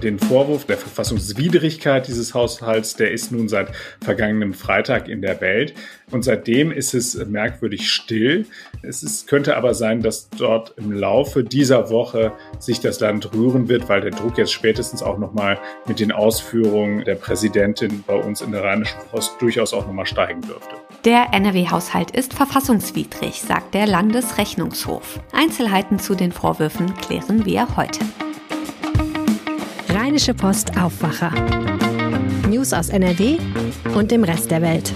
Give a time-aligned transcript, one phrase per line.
[0.00, 3.68] den Vorwurf der Verfassungswidrigkeit dieses Haushalts, der ist nun seit
[4.02, 5.74] vergangenem Freitag in der Welt.
[6.10, 8.46] Und seitdem ist es merkwürdig still.
[8.82, 13.68] Es ist, könnte aber sein, dass dort im Laufe dieser Woche sich das Land rühren
[13.68, 18.40] wird, weil der Druck jetzt spätestens auch nochmal mit den Ausführungen der Präsidentin bei uns
[18.40, 20.74] in der Rheinischen Post durchaus auch nochmal steigen dürfte.
[21.04, 25.20] Der NRW-Haushalt ist verfassungswidrig, sagt der Landesrechnungshof.
[25.32, 28.00] Einzelheiten zu den Vorwürfen klären wir heute.
[29.92, 31.32] Rheinische Post Aufwacher.
[32.48, 33.38] News aus NRW
[33.96, 34.92] und dem Rest der Welt.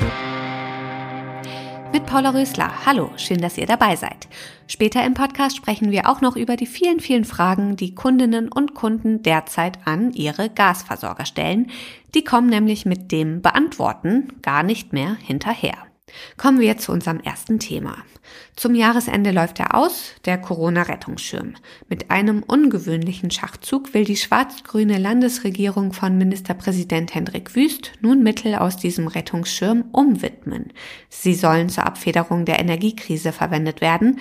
[1.93, 2.87] Mit Paula Rösler.
[2.87, 4.29] Hallo, schön, dass ihr dabei seid.
[4.69, 8.75] Später im Podcast sprechen wir auch noch über die vielen, vielen Fragen, die Kundinnen und
[8.75, 11.73] Kunden derzeit an ihre Gasversorger stellen.
[12.15, 15.75] Die kommen nämlich mit dem Beantworten gar nicht mehr hinterher.
[16.37, 17.97] Kommen wir zu unserem ersten Thema.
[18.57, 21.55] Zum Jahresende läuft er aus, der Corona-Rettungsschirm.
[21.89, 28.77] Mit einem ungewöhnlichen Schachzug will die schwarz-grüne Landesregierung von Ministerpräsident Hendrik Wüst nun Mittel aus
[28.77, 30.73] diesem Rettungsschirm umwidmen.
[31.09, 34.21] Sie sollen zur Abfederung der Energiekrise verwendet werden.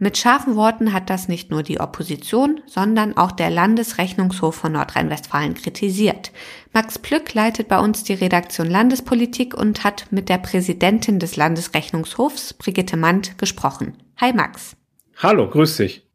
[0.00, 5.54] Mit scharfen Worten hat das nicht nur die Opposition, sondern auch der Landesrechnungshof von Nordrhein-Westfalen
[5.54, 6.32] kritisiert.
[6.72, 12.54] Max Plück leitet bei uns die Redaktion Landespolitik und hat mit der Präsidentin des Landesrechnungshofs,
[12.54, 13.73] Brigitte Mandt, gesprochen.
[14.20, 14.76] Hi Max.
[15.16, 16.06] Hallo, grüß dich.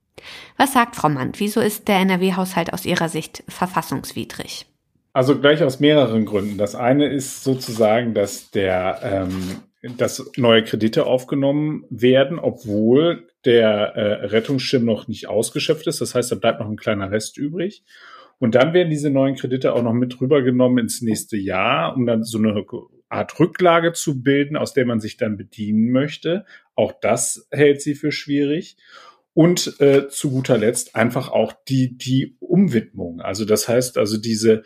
[0.58, 1.40] Was sagt Frau Mandt?
[1.40, 4.66] Wieso ist der NRW-Haushalt aus Ihrer Sicht verfassungswidrig?
[5.14, 6.58] Also gleich aus mehreren Gründen.
[6.58, 14.26] Das eine ist sozusagen, dass der ähm, dass neue Kredite aufgenommen werden, obwohl der äh,
[14.26, 16.02] Rettungsschirm noch nicht ausgeschöpft ist.
[16.02, 17.84] Das heißt, da bleibt noch ein kleiner Rest übrig.
[18.40, 22.24] Und dann werden diese neuen Kredite auch noch mit rübergenommen ins nächste Jahr, um dann
[22.24, 22.56] so eine
[23.10, 26.46] Art Rücklage zu bilden, aus der man sich dann bedienen möchte.
[26.76, 28.78] Auch das hält sie für schwierig.
[29.34, 33.22] Und äh, zu guter Letzt einfach auch die, die Umwidmung.
[33.22, 34.64] Also das heißt also diese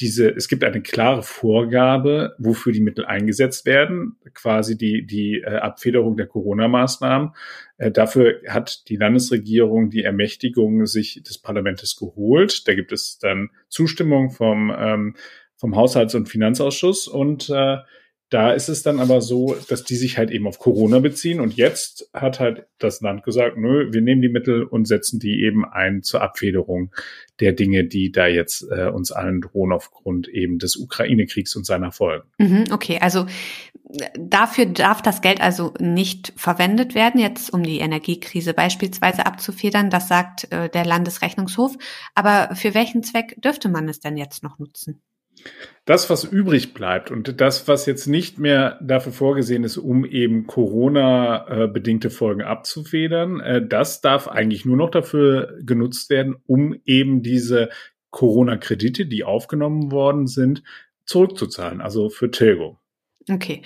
[0.00, 5.56] diese, es gibt eine klare Vorgabe, wofür die Mittel eingesetzt werden, quasi die, die äh,
[5.56, 7.30] Abfederung der Corona-Maßnahmen.
[7.78, 12.68] Äh, dafür hat die Landesregierung die Ermächtigung sich des Parlaments geholt.
[12.68, 15.16] Da gibt es dann Zustimmung vom, ähm,
[15.56, 17.78] vom Haushalts- und Finanzausschuss und äh,
[18.28, 21.38] da ist es dann aber so, dass die sich halt eben auf Corona beziehen.
[21.38, 25.44] Und jetzt hat halt das Land gesagt, nö, wir nehmen die Mittel und setzen die
[25.44, 26.92] eben ein zur Abfederung
[27.38, 31.92] der Dinge, die da jetzt äh, uns allen drohen aufgrund eben des Ukraine-Kriegs und seiner
[31.92, 32.28] Folgen.
[32.38, 33.26] Mhm, okay, also
[34.18, 39.88] dafür darf das Geld also nicht verwendet werden, jetzt um die Energiekrise beispielsweise abzufedern.
[39.88, 41.76] Das sagt äh, der Landesrechnungshof.
[42.16, 45.00] Aber für welchen Zweck dürfte man es denn jetzt noch nutzen?
[45.86, 50.48] Das, was übrig bleibt und das, was jetzt nicht mehr dafür vorgesehen ist, um eben
[50.48, 57.68] Corona-bedingte Folgen abzufedern, äh, das darf eigentlich nur noch dafür genutzt werden, um eben diese
[58.10, 60.64] Corona-Kredite, die aufgenommen worden sind,
[61.04, 62.78] zurückzuzahlen, also für Tilgung.
[63.30, 63.62] Okay.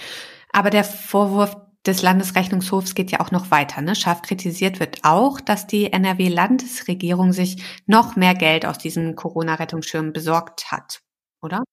[0.53, 1.57] Aber der Vorwurf
[1.87, 3.81] des Landesrechnungshofs geht ja auch noch weiter.
[3.81, 3.95] Ne?
[3.95, 10.71] Scharf kritisiert wird auch, dass die NRW-Landesregierung sich noch mehr Geld aus diesem Corona-Rettungsschirm besorgt
[10.71, 11.01] hat
[11.43, 11.65] oder?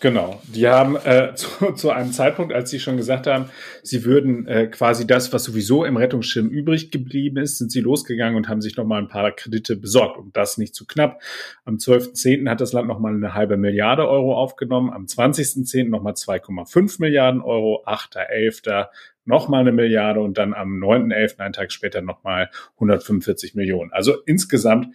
[0.00, 0.40] Genau.
[0.52, 3.46] Die haben äh, zu, zu einem Zeitpunkt, als sie schon gesagt haben,
[3.82, 8.36] sie würden äh, quasi das, was sowieso im Rettungsschirm übrig geblieben ist, sind sie losgegangen
[8.36, 10.18] und haben sich nochmal ein paar Kredite besorgt.
[10.18, 11.22] Und das nicht zu knapp.
[11.64, 12.48] Am 12.10.
[12.50, 14.92] hat das Land nochmal eine halbe Milliarde Euro aufgenommen.
[14.92, 15.88] Am 20.10.
[15.88, 17.82] nochmal 2,5 Milliarden Euro.
[17.86, 18.88] 8.11.
[19.24, 23.90] nochmal eine Milliarde und dann am 9.11., einen Tag später nochmal 145 Millionen.
[23.92, 24.88] Also insgesamt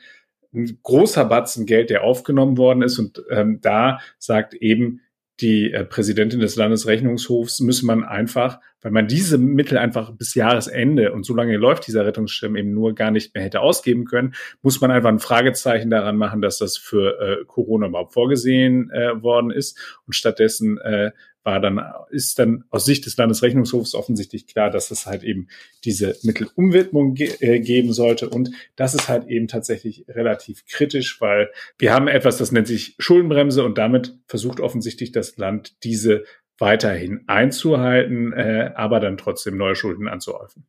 [0.53, 2.97] ein großer Batzen Geld, der aufgenommen worden ist.
[2.99, 5.01] Und ähm, da sagt eben
[5.41, 11.11] die äh, Präsidentin des Landesrechnungshofs, müsse man einfach, weil man diese Mittel einfach bis Jahresende
[11.11, 14.79] und so lange läuft dieser Rettungsschirm eben nur gar nicht mehr hätte ausgeben können, muss
[14.81, 19.51] man einfach ein Fragezeichen daran machen, dass das für äh, Corona überhaupt vorgesehen äh, worden
[19.51, 19.77] ist.
[20.05, 21.11] Und stattdessen äh,
[21.43, 25.47] war dann, ist dann aus Sicht des Landesrechnungshofs offensichtlich klar, dass es halt eben
[25.83, 28.29] diese Mittelumwidmung ge äh, geben sollte.
[28.29, 32.95] Und das ist halt eben tatsächlich relativ kritisch, weil wir haben etwas, das nennt sich
[32.99, 36.23] Schuldenbremse und damit versucht offensichtlich das Land diese
[36.59, 40.65] weiterhin einzuhalten, äh, aber dann trotzdem neue Schulden anzuhäufen.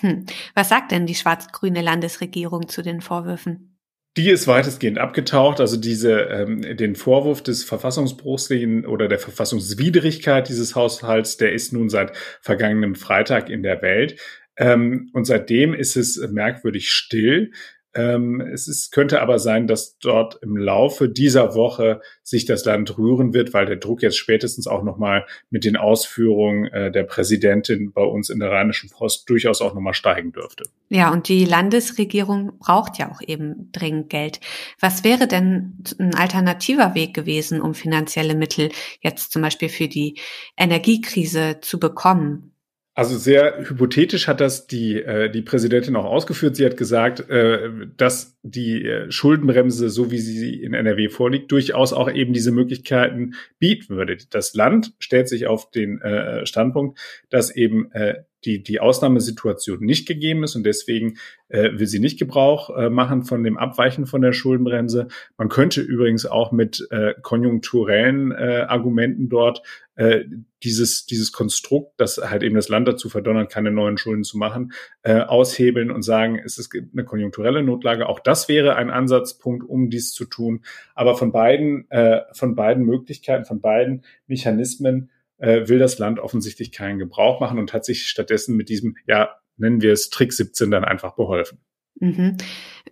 [0.00, 0.26] Hm.
[0.54, 3.78] Was sagt denn die schwarz-grüne Landesregierung zu den Vorwürfen?
[4.16, 5.60] Die ist weitestgehend abgetaucht.
[5.60, 8.50] Also diese ähm, den Vorwurf des Verfassungsbruchs
[8.86, 14.18] oder der Verfassungswidrigkeit dieses Haushalts, der ist nun seit vergangenem Freitag in der Welt.
[14.56, 17.52] Ähm, und seitdem ist es merkwürdig still.
[17.96, 22.98] Ähm, es ist, könnte aber sein, dass dort im Laufe dieser Woche sich das Land
[22.98, 27.92] rühren wird, weil der Druck jetzt spätestens auch nochmal mit den Ausführungen äh, der Präsidentin
[27.92, 30.64] bei uns in der Rheinischen Post durchaus auch nochmal steigen dürfte.
[30.90, 34.40] Ja, und die Landesregierung braucht ja auch eben dringend Geld.
[34.78, 38.68] Was wäre denn ein alternativer Weg gewesen, um finanzielle Mittel
[39.00, 40.18] jetzt zum Beispiel für die
[40.58, 42.52] Energiekrise zu bekommen?
[42.98, 46.56] Also sehr hypothetisch hat das die, äh, die Präsidentin auch ausgeführt.
[46.56, 51.92] Sie hat gesagt, äh, dass die äh, Schuldenbremse, so wie sie in NRW vorliegt, durchaus
[51.92, 54.16] auch eben diese Möglichkeiten bieten würde.
[54.30, 56.98] Das Land stellt sich auf den äh, Standpunkt,
[57.28, 62.18] dass eben äh, die, die Ausnahmesituation nicht gegeben ist und deswegen äh, will sie nicht
[62.18, 65.08] Gebrauch äh, machen von dem Abweichen von der Schuldenbremse.
[65.36, 69.62] Man könnte übrigens auch mit äh, konjunkturellen äh, Argumenten dort
[69.96, 70.24] äh,
[70.62, 74.72] dieses, dieses Konstrukt, das halt eben das Land dazu verdonnert, keine neuen Schulden zu machen,
[75.02, 78.08] äh, aushebeln und sagen, es ist eine konjunkturelle Notlage.
[78.08, 80.62] Auch das wäre ein Ansatzpunkt, um dies zu tun.
[80.94, 86.72] Aber von beiden, äh, von beiden Möglichkeiten, von beiden Mechanismen äh, will das Land offensichtlich
[86.72, 90.70] keinen Gebrauch machen und hat sich stattdessen mit diesem, ja, nennen wir es Trick 17
[90.70, 91.58] dann einfach beholfen.
[91.98, 92.36] Mhm.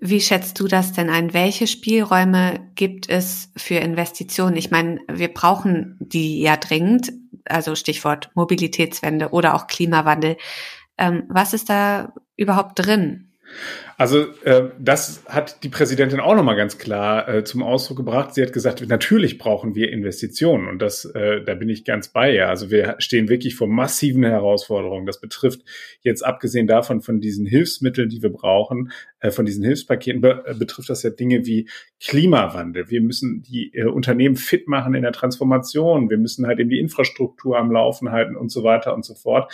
[0.01, 1.35] Wie schätzt du das denn ein?
[1.35, 4.57] Welche Spielräume gibt es für Investitionen?
[4.57, 7.13] Ich meine, wir brauchen die ja dringend,
[7.45, 10.37] also Stichwort Mobilitätswende oder auch Klimawandel.
[10.97, 13.34] Ähm, was ist da überhaupt drin?
[13.97, 18.35] Also äh, das hat die Präsidentin auch nochmal ganz klar äh, zum Ausdruck gebracht.
[18.35, 22.35] Sie hat gesagt, natürlich brauchen wir Investitionen und das, äh, da bin ich ganz bei
[22.35, 22.49] ihr.
[22.49, 25.07] Also wir stehen wirklich vor massiven Herausforderungen.
[25.07, 25.63] Das betrifft
[26.01, 30.55] jetzt abgesehen davon von diesen Hilfsmitteln, die wir brauchen, äh, von diesen Hilfspaketen, be äh,
[30.55, 31.69] betrifft das ja Dinge wie
[32.01, 32.91] Klimawandel.
[32.91, 36.11] Wir müssen die äh, Unternehmen fit machen in der Transformation.
[36.11, 39.53] Wir müssen halt eben die Infrastruktur am Laufen halten und so weiter und so fort.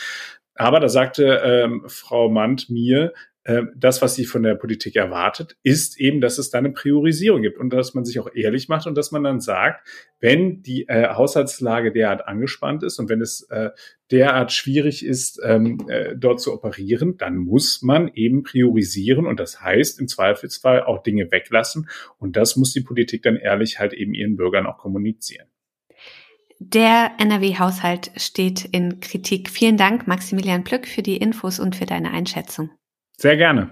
[0.55, 3.15] Aber da sagte ähm, Frau Mandt mir,
[3.45, 7.41] äh, das, was sie von der Politik erwartet, ist eben, dass es da eine Priorisierung
[7.41, 9.89] gibt und dass man sich auch ehrlich macht und dass man dann sagt,
[10.21, 13.71] wenn die äh, Haushaltslage derart angespannt ist und wenn es äh,
[14.11, 19.63] derart schwierig ist, ähm, äh, dort zu operieren, dann muss man eben priorisieren und das
[19.63, 21.89] heißt im Zweifelsfall auch Dinge weglassen
[22.19, 25.47] und das muss die Politik dann ehrlich halt eben ihren Bürgern auch kommunizieren.
[26.59, 29.49] Der NRW-Haushalt steht in Kritik.
[29.49, 32.69] Vielen Dank, Maximilian Plück, für die Infos und für deine Einschätzung.
[33.21, 33.71] Sehr gerne.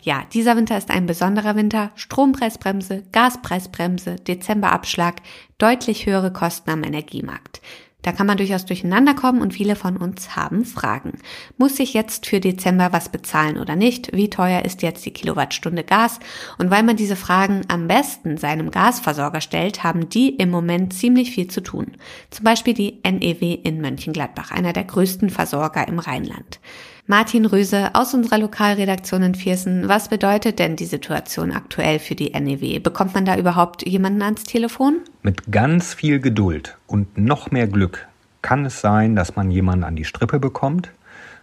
[0.00, 1.90] Ja, dieser Winter ist ein besonderer Winter.
[1.94, 5.16] Strompreisbremse, Gaspreisbremse, Dezemberabschlag,
[5.58, 7.60] deutlich höhere Kosten am Energiemarkt.
[8.02, 11.18] Da kann man durchaus durcheinander kommen und viele von uns haben Fragen.
[11.56, 14.14] Muss ich jetzt für Dezember was bezahlen oder nicht?
[14.14, 16.20] Wie teuer ist jetzt die Kilowattstunde Gas?
[16.58, 21.32] Und weil man diese Fragen am besten seinem Gasversorger stellt, haben die im Moment ziemlich
[21.32, 21.96] viel zu tun.
[22.30, 26.60] Zum Beispiel die NEW in Mönchengladbach, einer der größten Versorger im Rheinland.
[27.08, 29.88] Martin Röse aus unserer Lokalredaktion in Viersen.
[29.88, 32.78] Was bedeutet denn die Situation aktuell für die NEW?
[32.78, 35.00] Bekommt man da überhaupt jemanden ans Telefon?
[35.22, 38.06] Mit ganz viel Geduld und noch mehr Glück
[38.40, 40.90] kann es sein, dass man jemanden an die Strippe bekommt.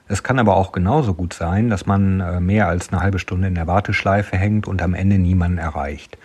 [0.08, 3.48] Es kann aber auch genauso gut sein, dass man äh, mehr als eine halbe Stunde
[3.48, 6.18] in der Warteschleife hängt und am Ende niemanden erreicht.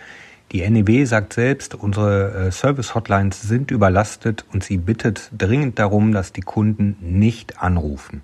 [0.51, 6.31] Die NEW sagt selbst, unsere äh, Service-Hotlines sind überlastet und sie bittet dringend darum, dass
[6.31, 8.21] die Kunden nicht anrufen.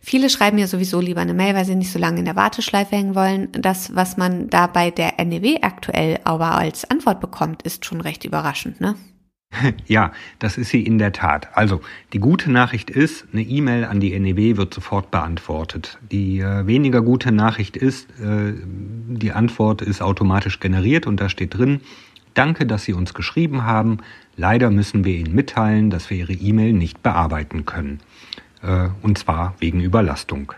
[0.00, 2.96] Viele schreiben ja sowieso lieber eine Mail, weil sie nicht so lange in der Warteschleife
[2.96, 3.48] hängen wollen.
[3.52, 8.24] Das, was man da bei der NEW aktuell aber als Antwort bekommt, ist schon recht
[8.24, 8.94] überraschend, ne?
[9.86, 11.48] Ja, das ist sie in der Tat.
[11.54, 11.80] Also,
[12.12, 15.98] die gute Nachricht ist, eine E-Mail an die NEW wird sofort beantwortet.
[16.10, 18.52] Die äh, weniger gute Nachricht ist, äh,
[19.08, 21.80] die Antwort ist automatisch generiert und da steht drin,
[22.34, 23.98] danke, dass Sie uns geschrieben haben.
[24.36, 28.00] Leider müssen wir Ihnen mitteilen, dass wir Ihre E-Mail nicht bearbeiten können
[29.02, 30.52] und zwar wegen Überlastung.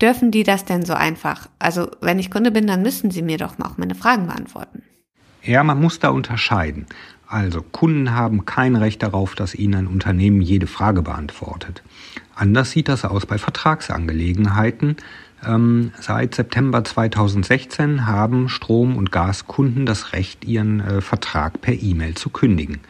[0.00, 1.48] Dürfen die das denn so einfach?
[1.58, 4.82] Also wenn ich Kunde bin, dann müssen sie mir doch auch meine Fragen beantworten.
[5.42, 6.86] Ja, man muss da unterscheiden.
[7.26, 11.82] Also Kunden haben kein Recht darauf, dass ihnen ein Unternehmen jede Frage beantwortet.
[12.34, 14.96] Anders sieht das aus bei Vertragsangelegenheiten.
[15.44, 22.14] Ähm, seit September 2016 haben Strom- und Gaskunden das Recht, ihren äh, Vertrag per E-Mail
[22.14, 22.80] zu kündigen.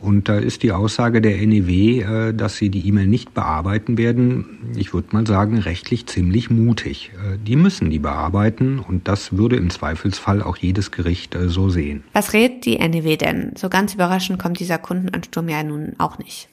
[0.00, 4.72] Und da ist die Aussage der NEW, äh, dass sie die E-Mail nicht bearbeiten werden,
[4.76, 7.10] ich würde mal sagen, rechtlich ziemlich mutig.
[7.14, 11.68] Äh, die müssen die bearbeiten und das würde im Zweifelsfall auch jedes Gericht äh, so
[11.68, 12.04] sehen.
[12.12, 13.52] Was rät die NEW denn?
[13.56, 16.48] So ganz überraschend kommt dieser Kundenansturm ja nun auch nicht.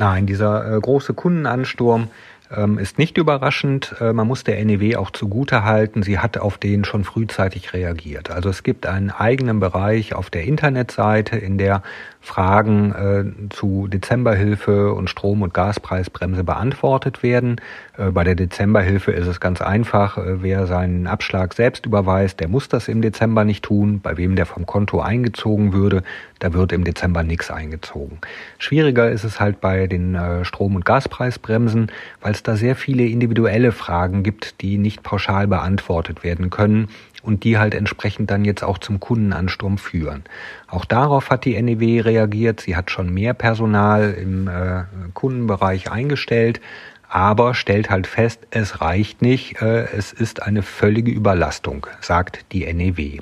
[0.00, 2.06] Nein, dieser große Kundenansturm
[2.54, 3.94] ähm, ist nicht überraschend.
[4.00, 8.30] Äh, man muss der NEW auch zugute halten, sie hat auf den schon frühzeitig reagiert.
[8.30, 11.82] Also es gibt einen eigenen Bereich auf der Internetseite, in der
[12.20, 17.60] Fragen äh, zu Dezemberhilfe und Strom- und Gaspreisbremse beantwortet werden.
[17.96, 20.18] Äh, bei der Dezemberhilfe ist es ganz einfach.
[20.18, 24.00] Äh, wer seinen Abschlag selbst überweist, der muss das im Dezember nicht tun.
[24.00, 26.02] Bei wem der vom Konto eingezogen würde,
[26.38, 28.18] da wird im Dezember nichts eingezogen.
[28.58, 31.90] Schwieriger ist es halt bei den äh, Strom- und Gaspreisbremsen,
[32.20, 36.88] weil es da sehr viele individuelle Fragen gibt, die nicht pauschal beantwortet werden können
[37.22, 40.22] und die halt entsprechend dann jetzt auch zum Kundenansturm führen.
[40.68, 42.60] Auch darauf hat die NEW reagiert.
[42.60, 46.60] Sie hat schon mehr Personal im äh, Kundenbereich eingestellt,
[47.08, 52.72] aber stellt halt fest, es reicht nicht, äh, es ist eine völlige Überlastung, sagt die
[52.72, 53.20] NEW.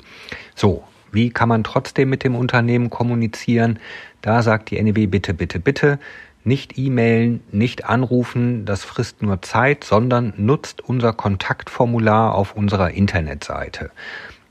[0.55, 3.79] So, wie kann man trotzdem mit dem Unternehmen kommunizieren?
[4.21, 5.99] Da sagt die NEW bitte, bitte, bitte,
[6.47, 13.91] nicht E-Mailen, nicht anrufen, das frisst nur Zeit, sondern nutzt unser Kontaktformular auf unserer Internetseite.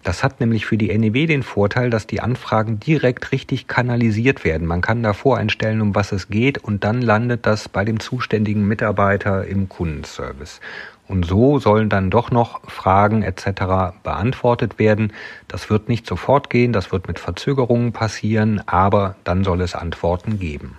[0.05, 4.69] Das hat nämlich für die NEW den Vorteil, dass die Anfragen direkt richtig kanalisiert werden.
[4.69, 8.69] Man kann da voreinstellen, um was es geht, und dann landet das bei dem zuständigen
[8.69, 10.61] Mitarbeiter im Kundenservice.
[11.09, 13.97] Und so sollen dann doch noch Fragen etc.
[14.03, 15.13] beantwortet werden.
[15.49, 20.39] Das wird nicht sofort gehen, das wird mit Verzögerungen passieren, aber dann soll es Antworten
[20.39, 20.77] geben.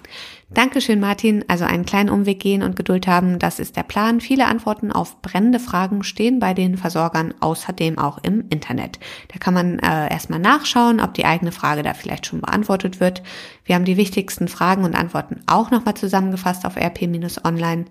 [0.49, 1.43] Dankeschön, Martin.
[1.49, 4.21] Also einen kleinen Umweg gehen und Geduld haben, das ist der Plan.
[4.21, 8.97] Viele Antworten auf brennende Fragen stehen bei den Versorgern außerdem auch im Internet.
[9.27, 13.23] Da kann man äh, erstmal nachschauen, ob die eigene Frage da vielleicht schon beantwortet wird.
[13.65, 17.85] Wir haben die wichtigsten Fragen und Antworten auch nochmal zusammengefasst auf rp-online.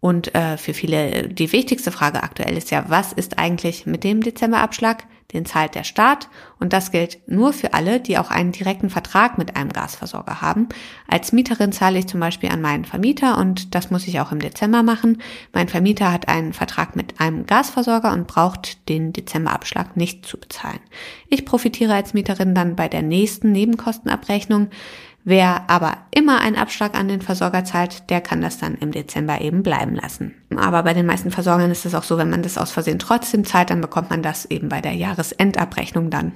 [0.00, 4.20] Und äh, für viele die wichtigste Frage aktuell ist ja, was ist eigentlich mit dem
[4.20, 5.04] Dezemberabschlag?
[5.34, 9.36] Den zahlt der Staat und das gilt nur für alle, die auch einen direkten Vertrag
[9.36, 10.70] mit einem Gasversorger haben.
[11.06, 14.40] Als Mieterin zahle ich zum Beispiel an meinen Vermieter und das muss ich auch im
[14.40, 15.20] Dezember machen.
[15.52, 20.80] Mein Vermieter hat einen Vertrag mit einem Gasversorger und braucht den Dezemberabschlag nicht zu bezahlen.
[21.28, 24.68] Ich profitiere als Mieterin dann bei der nächsten Nebenkostenabrechnung.
[25.28, 29.42] Wer aber immer einen Abschlag an den Versorger zahlt, der kann das dann im Dezember
[29.42, 30.34] eben bleiben lassen.
[30.56, 33.44] Aber bei den meisten Versorgern ist es auch so, wenn man das aus Versehen trotzdem
[33.44, 36.32] zahlt, dann bekommt man das eben bei der Jahresendabrechnung dann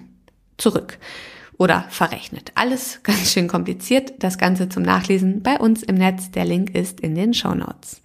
[0.58, 0.98] zurück
[1.56, 2.52] oder verrechnet.
[2.54, 4.12] Alles ganz schön kompliziert.
[4.18, 6.30] Das Ganze zum Nachlesen bei uns im Netz.
[6.30, 8.02] Der Link ist in den Show Notes.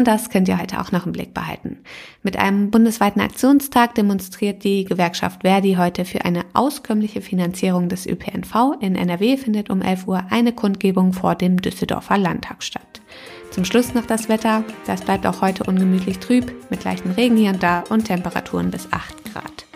[0.00, 1.76] Und das könnt ihr heute auch noch im Blick behalten.
[2.22, 8.80] Mit einem bundesweiten Aktionstag demonstriert die Gewerkschaft Verdi heute für eine auskömmliche Finanzierung des ÖPNV.
[8.80, 13.02] In NRW findet um 11 Uhr eine Kundgebung vor dem Düsseldorfer Landtag statt.
[13.50, 14.64] Zum Schluss noch das Wetter.
[14.86, 18.90] Das bleibt auch heute ungemütlich trüb, mit leichten Regen hier und da und Temperaturen bis
[18.90, 19.66] 8 Grad.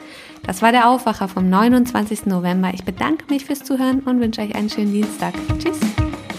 [0.47, 2.25] Das war der Aufwacher vom 29.
[2.25, 2.71] November.
[2.73, 5.35] Ich bedanke mich fürs Zuhören und wünsche euch einen schönen Dienstag.
[5.59, 5.81] Tschüss.